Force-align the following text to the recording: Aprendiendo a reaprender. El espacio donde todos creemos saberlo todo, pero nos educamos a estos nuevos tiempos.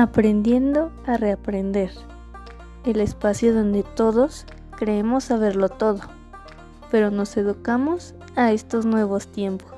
Aprendiendo 0.00 0.92
a 1.08 1.16
reaprender. 1.16 1.90
El 2.84 3.00
espacio 3.00 3.52
donde 3.52 3.82
todos 3.82 4.46
creemos 4.78 5.24
saberlo 5.24 5.70
todo, 5.70 5.98
pero 6.88 7.10
nos 7.10 7.36
educamos 7.36 8.14
a 8.36 8.52
estos 8.52 8.86
nuevos 8.86 9.26
tiempos. 9.26 9.72